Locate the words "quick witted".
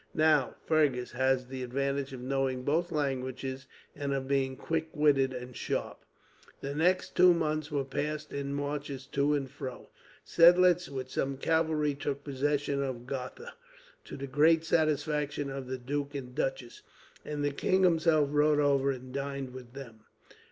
4.57-5.31